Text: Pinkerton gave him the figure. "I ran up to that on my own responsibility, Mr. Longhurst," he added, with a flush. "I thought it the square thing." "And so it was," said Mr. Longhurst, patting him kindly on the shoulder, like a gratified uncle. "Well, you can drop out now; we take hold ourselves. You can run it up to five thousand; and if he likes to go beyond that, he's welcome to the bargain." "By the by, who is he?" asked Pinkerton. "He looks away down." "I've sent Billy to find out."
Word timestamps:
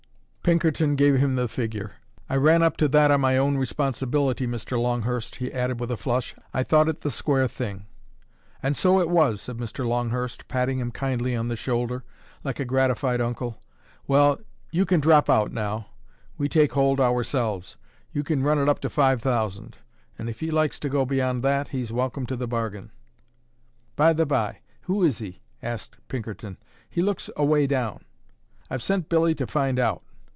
Pinkerton 0.43 0.95
gave 0.95 1.17
him 1.19 1.35
the 1.35 1.47
figure. 1.47 1.93
"I 2.27 2.35
ran 2.35 2.63
up 2.63 2.75
to 2.77 2.87
that 2.87 3.11
on 3.11 3.21
my 3.21 3.37
own 3.37 3.57
responsibility, 3.59 4.47
Mr. 4.47 4.75
Longhurst," 4.75 5.35
he 5.35 5.53
added, 5.53 5.79
with 5.79 5.91
a 5.91 5.97
flush. 5.97 6.33
"I 6.51 6.63
thought 6.63 6.89
it 6.89 7.01
the 7.01 7.11
square 7.11 7.47
thing." 7.47 7.85
"And 8.63 8.75
so 8.75 8.99
it 8.99 9.07
was," 9.07 9.39
said 9.39 9.57
Mr. 9.57 9.87
Longhurst, 9.87 10.47
patting 10.47 10.79
him 10.79 10.89
kindly 10.91 11.35
on 11.35 11.47
the 11.47 11.55
shoulder, 11.55 12.03
like 12.43 12.59
a 12.59 12.65
gratified 12.65 13.21
uncle. 13.21 13.61
"Well, 14.07 14.39
you 14.71 14.83
can 14.83 14.99
drop 14.99 15.29
out 15.29 15.53
now; 15.53 15.85
we 16.39 16.49
take 16.49 16.73
hold 16.73 16.99
ourselves. 16.99 17.77
You 18.11 18.23
can 18.23 18.41
run 18.41 18.57
it 18.59 18.67
up 18.67 18.79
to 18.79 18.89
five 18.89 19.21
thousand; 19.21 19.77
and 20.17 20.27
if 20.27 20.39
he 20.39 20.49
likes 20.49 20.79
to 20.79 20.89
go 20.89 21.05
beyond 21.05 21.43
that, 21.43 21.67
he's 21.67 21.93
welcome 21.93 22.25
to 22.25 22.35
the 22.35 22.47
bargain." 22.47 22.89
"By 23.95 24.11
the 24.11 24.25
by, 24.25 24.61
who 24.81 25.03
is 25.03 25.19
he?" 25.19 25.43
asked 25.61 25.97
Pinkerton. 26.07 26.57
"He 26.89 27.03
looks 27.03 27.29
away 27.37 27.67
down." 27.67 28.03
"I've 28.71 28.81
sent 28.83 29.07
Billy 29.07 29.35
to 29.35 29.45
find 29.45 29.77
out." 29.79 30.01